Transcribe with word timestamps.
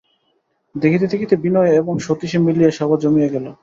দেখিতে 0.75 1.05
দেখিতে 1.07 1.35
বিনয়ে 1.43 1.71
এবং 1.75 1.93
সতীশে 2.05 2.37
মিলিয়া 2.39 2.71
সভা 2.71 2.95
জমিয়া 3.03 3.29
গেল। 3.33 3.45